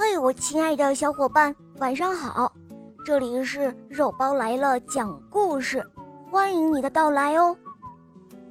[0.00, 2.52] 嘿，我亲爱的小伙伴，晚上好！
[3.04, 5.84] 这里是肉包来了讲故事，
[6.30, 7.54] 欢迎你的到来哦。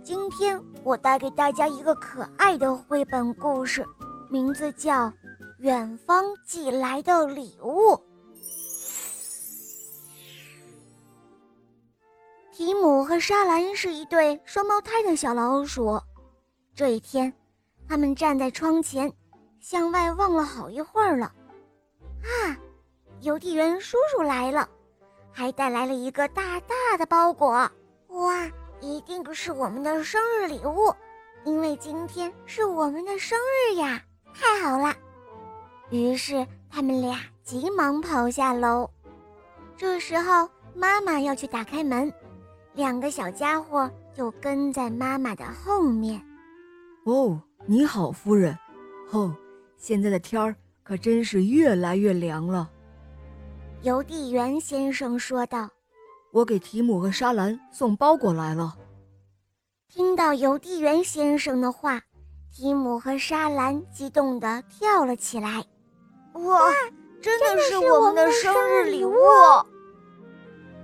[0.04, 3.86] 今天我带给大家一个可爱的绘本故事，
[4.30, 5.06] 名字叫
[5.60, 7.92] 《远方寄来的礼物》。
[12.52, 15.98] 提姆和莎兰是一对双胞胎的小老鼠。
[16.76, 17.34] 这一天，
[17.88, 19.10] 他们站在窗前，
[19.62, 21.32] 向外望了好一会儿了。
[22.24, 22.58] 啊，
[23.22, 24.68] 邮递员叔叔来了，
[25.32, 27.50] 还带来了一个大大的包裹。
[28.10, 30.94] 哇，一定是我们的生日礼物，
[31.44, 34.02] 因为今天是我们的生日呀！
[34.34, 34.94] 太好了。
[35.90, 38.90] 于是他们俩急忙跑下楼。
[39.76, 42.12] 这时候妈妈要去打开门，
[42.74, 46.22] 两个小家伙就跟在妈妈的后面。
[47.06, 48.58] 哦，你好，夫人。
[49.12, 49.34] 哦，
[49.78, 50.56] 现在的天儿。
[50.88, 52.70] 可真是越来越凉了，
[53.82, 55.70] 邮递员先生说道
[56.32, 58.74] ：“我给提姆和沙兰送包裹来了。”
[59.92, 62.02] 听到邮递员先生的话，
[62.50, 65.62] 提姆和沙兰激动地跳了起来。
[66.36, 66.72] “哇，
[67.22, 69.14] 真的是我们的生日礼物！”“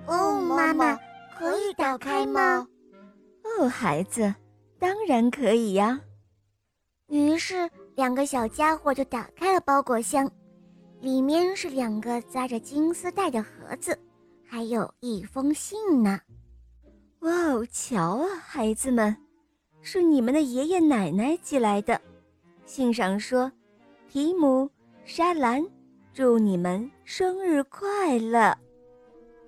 [0.05, 0.99] 哦，妈妈，
[1.39, 2.67] 可以打开吗
[3.57, 4.35] ？”“哦，孩子，
[4.77, 6.01] 当然可以呀。”
[7.07, 7.69] 于是。
[7.95, 10.29] 两个小家伙就打开了包裹箱，
[10.99, 13.97] 里面是两个扎着金丝带的盒子，
[14.47, 16.19] 还有一封信呢。
[17.19, 19.15] 哇哦，瞧啊，孩子们，
[19.81, 21.99] 是你们的爷爷奶奶寄来的。
[22.65, 23.51] 信上说
[24.09, 24.69] ：“提姆、
[25.05, 25.63] 莎兰，
[26.13, 28.57] 祝你们生日快乐！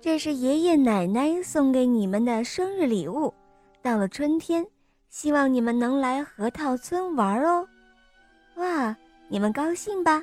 [0.00, 3.34] 这是爷爷奶奶送给你们的生日礼物。
[3.82, 4.64] 到了春天，
[5.08, 7.66] 希望你们能来核桃村玩哦。”
[8.56, 8.96] 哇，
[9.28, 10.22] 你们高兴吧？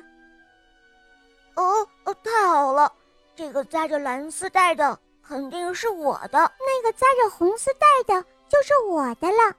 [1.54, 2.92] 哦哦，太好了！
[3.36, 9.56] 这个扎着蓝丝带的肯定是我的，那个扎着红丝带的就是我的了。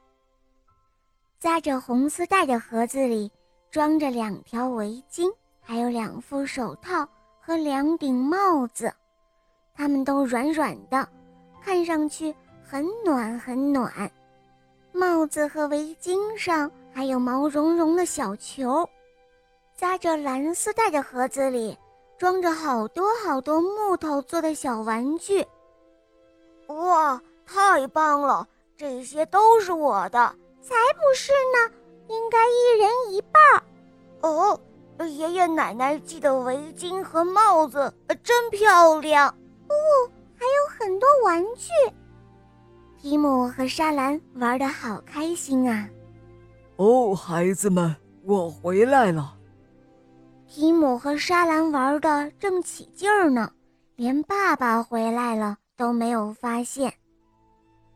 [1.40, 3.32] 扎着红丝带的盒子里
[3.72, 7.08] 装着两条围巾，还有两副手套
[7.40, 8.94] 和两顶帽子，
[9.74, 11.08] 它们都软软的，
[11.64, 14.12] 看上去很暖很暖。
[14.92, 16.70] 帽子和围巾上。
[16.96, 18.90] 还有毛茸茸的小球，
[19.76, 21.78] 扎着蓝丝带的盒子里
[22.18, 25.46] 装着好多好多木头做的小玩具。
[26.68, 28.48] 哇，太棒了！
[28.78, 31.76] 这些都是我的，才不是呢，
[32.08, 33.42] 应该一人一半。
[34.22, 34.58] 哦，
[35.00, 39.28] 爷爷奶奶系的围巾和帽子真漂亮。
[39.28, 39.76] 哦，
[40.40, 41.70] 还有很多玩具。
[42.98, 45.90] 提姆和莎兰玩的好开心啊！
[46.78, 49.38] 哦，孩子们，我回来了。
[50.46, 53.50] 提姆和沙兰玩的正起劲儿呢，
[53.96, 56.94] 连爸爸回来了都没有发现。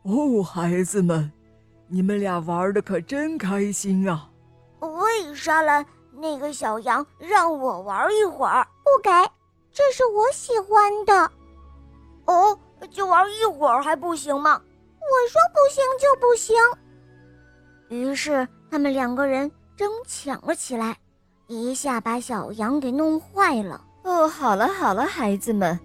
[0.02, 1.30] 哦，孩子们，
[1.88, 4.30] 你们俩玩的可真开心啊！
[4.80, 9.10] 喂，沙兰，那个小羊让我玩一会儿，不给，
[9.70, 11.30] 这是我喜欢的。
[12.24, 12.58] 哦，
[12.90, 14.58] 就玩一会儿还不行吗？
[15.00, 16.56] 我说不行就不行。
[17.90, 18.48] 于是。
[18.70, 20.96] 他们两个人争抢了起来，
[21.48, 23.84] 一下把小羊给弄坏了。
[24.04, 25.78] 哦，好了好了，孩子们，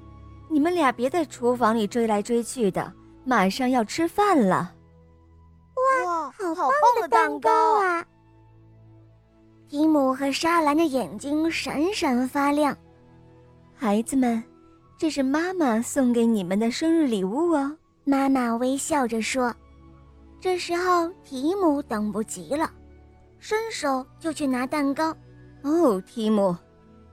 [0.50, 2.94] 你们俩别在厨房里追来追去的，
[3.24, 4.74] 马上要吃饭了。
[6.06, 8.06] 哇，好棒的蛋糕啊！
[9.68, 12.78] 提姆和莎兰的眼睛闪闪发亮。
[13.76, 14.42] 孩子们，
[14.98, 17.76] 这是妈妈送给你们的生日礼物哦。
[18.04, 19.54] 妈妈微笑着说。
[20.46, 22.70] 这时候，提姆等不及了，
[23.40, 25.12] 伸手就去拿蛋糕。
[25.64, 26.56] 哦，提姆，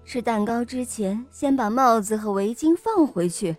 [0.05, 3.57] 吃蛋糕之前，先把帽子和围巾放回去。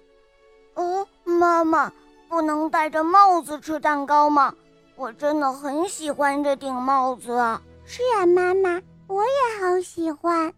[0.76, 1.92] 哦，妈妈，
[2.30, 4.54] 不能戴着帽子吃蛋糕吗？
[4.96, 7.30] 我真的很喜欢这顶帽子。
[7.84, 10.54] 是啊，妈妈，我也好喜欢。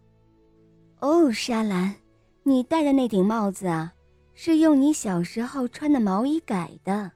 [1.00, 1.94] 哦，莎兰，
[2.42, 3.94] 你戴的那顶帽子啊，
[4.34, 7.12] 是用你小时候穿的毛衣改的。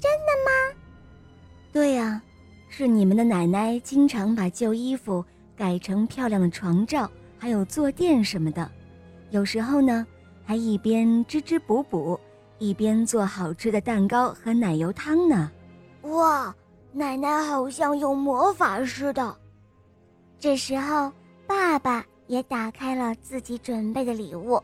[0.00, 0.02] 啊。
[0.02, 0.76] 真的吗？
[1.72, 2.20] 对呀，
[2.68, 5.24] 是你们的奶奶经常把旧衣服
[5.56, 8.68] 改成漂亮的床罩，还有坐垫什么的。
[9.30, 10.06] 有时候呢，
[10.44, 12.18] 还一边织织补补，
[12.58, 15.50] 一边做好吃的蛋糕和奶油汤呢。
[16.02, 16.54] 哇，
[16.92, 19.36] 奶奶好像有魔法似的。
[20.38, 21.12] 这时候，
[21.46, 24.60] 爸爸也打开了自己准备的礼物。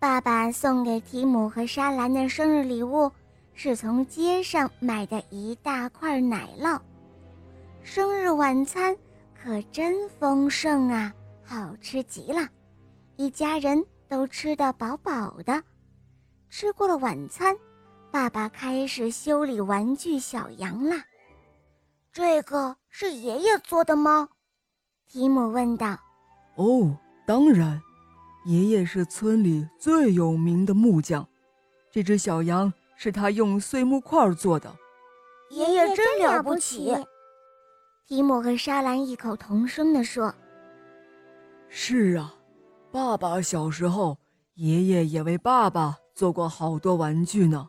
[0.00, 3.10] 爸爸送给提姆和莎兰的生日礼物。
[3.60, 6.80] 是从街上买的一大块奶酪，
[7.82, 8.96] 生日晚餐
[9.34, 11.12] 可真丰盛啊！
[11.42, 12.48] 好吃极了，
[13.16, 15.60] 一家人都吃得饱饱的。
[16.48, 17.56] 吃过了晚餐，
[18.12, 21.04] 爸爸开始修理玩具小羊啦。
[22.12, 24.28] 这个是爷爷做的吗？
[25.08, 25.98] 提姆问道。
[26.54, 26.96] 哦，
[27.26, 27.82] 当然，
[28.44, 31.26] 爷爷是村里最有名的木匠。
[31.90, 34.70] 这只小羊是他用碎木块做的。
[35.50, 36.94] 爷爷真了不起！
[38.06, 40.34] 提姆和莎兰异口同声地说
[41.70, 42.34] ：“是啊，
[42.90, 44.18] 爸爸小时候，
[44.56, 47.68] 爷爷也为爸爸做过好多玩具呢。”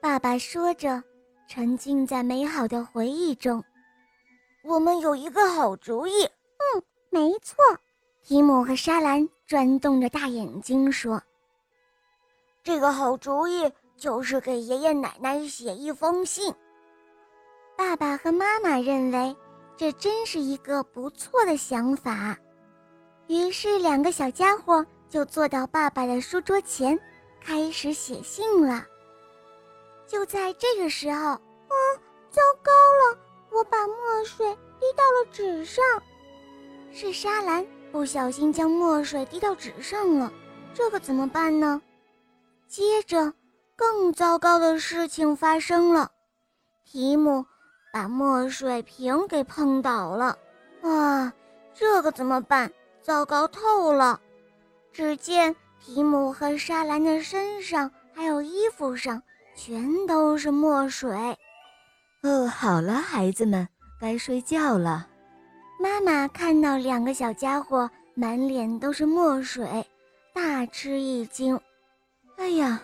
[0.00, 1.02] 爸爸说着，
[1.46, 3.62] 沉浸在美好的回忆中。
[4.64, 6.24] 我们有一个好主意。
[6.24, 7.56] 嗯，没错。
[8.22, 11.22] 提姆和莎兰转动着大眼睛说
[12.64, 16.54] ：“这个好主意就是给爷爷奶奶写一封信。”
[17.76, 19.36] 爸爸和妈妈认为
[19.76, 22.36] 这真是一个不错的想法，
[23.26, 26.98] 于是两个小家伙就坐到爸爸的书桌前，
[27.40, 28.84] 开始写信了。
[30.06, 31.40] 就在这个时候，啊，
[32.30, 33.18] 糟糕了！
[33.50, 34.46] 我把墨水
[34.78, 35.84] 滴到了纸上。
[36.92, 40.32] 是沙兰不小心将墨水滴到纸上了，
[40.72, 41.82] 这可怎么办呢？
[42.68, 43.32] 接着，
[43.76, 46.10] 更糟糕的事情发生了，
[46.84, 47.44] 提姆。
[47.92, 50.36] 把墨水瓶给碰倒了，
[50.82, 51.32] 啊，
[51.72, 52.70] 这可怎么办？
[53.00, 54.20] 糟糕透了！
[54.92, 59.22] 只见提姆和莎兰的身上还有衣服上
[59.54, 61.38] 全都是墨水。
[62.22, 63.66] 哦，好了，孩子们，
[63.98, 65.08] 该睡觉了。
[65.80, 69.86] 妈妈看到两个小家伙满脸都是墨水，
[70.34, 71.58] 大吃一惊。
[72.36, 72.82] 哎呀，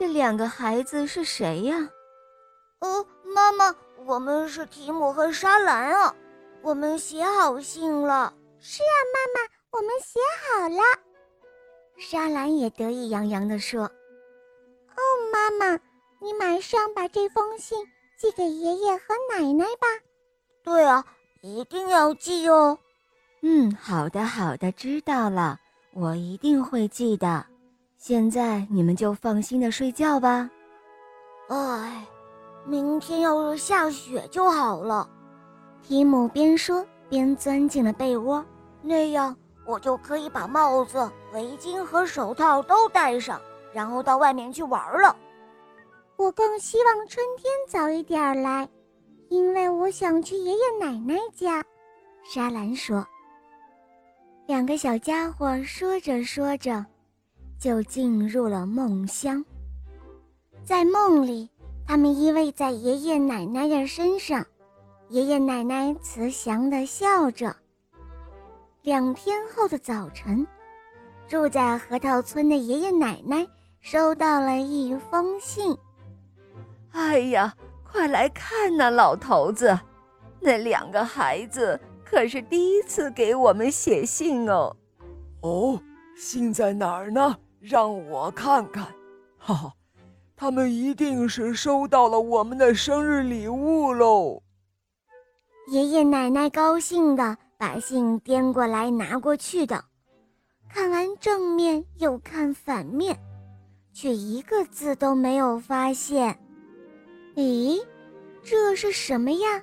[0.00, 1.76] 这两个孩子是谁呀？
[2.80, 3.76] 哦，妈妈。
[4.06, 6.16] 我们是提姆和莎兰啊，
[6.62, 8.32] 我们写好信了。
[8.60, 10.82] 是啊，妈妈，我们写好了。
[11.98, 13.82] 莎兰也得意洋洋地说
[14.96, 15.00] ：“哦，
[15.30, 15.78] 妈妈，
[16.18, 17.86] 你马上把这封信
[18.18, 19.86] 寄给爷爷和奶奶吧。
[20.64, 21.04] ”“对啊，
[21.42, 22.78] 一定要寄哦。
[23.42, 25.60] ”“嗯，好的，好的，知道了，
[25.92, 27.44] 我一定会寄的。
[28.00, 30.50] 现在你们就放心的睡觉吧。”
[31.48, 32.04] 哎。
[32.66, 35.08] 明天要是下雪就好了，
[35.82, 38.44] 提姆边说边钻进了被窝，
[38.82, 43.40] 那样我就可以把帽子、围巾和手套都戴上，
[43.72, 45.16] 然后到外面去玩了。
[46.16, 48.68] 我更希望春天早一点来，
[49.30, 51.64] 因为我想去爷爷奶奶家。
[52.22, 53.04] 莎兰说。
[54.46, 56.84] 两个小家伙说着说着，
[57.60, 59.44] 就进入了梦乡，
[60.64, 61.50] 在梦里。
[61.86, 64.46] 他们依偎在爷爷奶奶的身上，
[65.08, 67.54] 爷爷奶奶慈祥地笑着。
[68.82, 70.46] 两天后的早晨，
[71.28, 73.46] 住在核桃村的爷爷奶奶
[73.80, 75.76] 收到了一封信。
[76.92, 77.54] 哎呀，
[77.84, 79.78] 快来看呐，老头子，
[80.38, 84.74] 那两个孩子可是第一次给我们写信哦。
[85.42, 85.82] 哦，
[86.16, 87.36] 信在哪儿呢？
[87.60, 88.84] 让我看看。
[89.38, 89.72] 哈哈。
[90.36, 94.42] 他们一定是收到了我们的生日礼物喽！
[95.70, 99.84] 爷爷奶奶高兴地把信颠过来拿过去的，
[100.66, 103.14] 看完正面又看反面，
[103.92, 106.34] 却一个字都没有发现。
[107.34, 107.78] 咦，
[108.42, 109.62] 这是什么呀？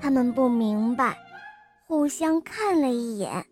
[0.00, 1.16] 他们不明白，
[1.86, 3.46] 互相看了一眼，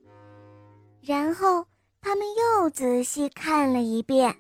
[1.01, 1.65] 然后
[2.03, 4.35] 他们又仔细看了一遍。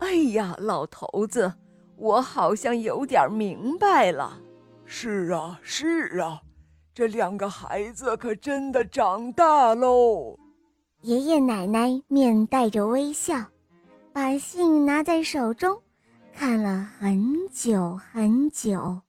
[0.00, 1.50] 哎呀，老头子，
[1.96, 4.38] 我好像有点明白了。
[4.84, 6.42] 是啊，是啊，
[6.94, 10.38] 这两个孩子可真的长大喽。
[11.00, 13.34] 爷爷奶奶面带着微笑，
[14.12, 15.80] 把信拿在手中，
[16.34, 19.00] 看了很久很久。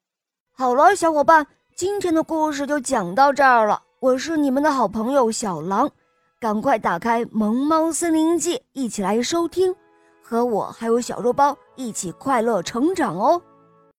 [0.53, 3.84] 好了，小伙伴，今天的故事就讲到这儿了。
[4.00, 5.89] 我是你们的好朋友小狼，
[6.45, 9.73] 赶快打开《萌猫森林记》，一起来收听。
[10.21, 13.41] 和我还有小肉包一起快乐成长哦！